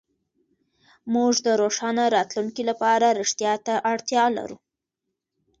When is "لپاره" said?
2.69-3.07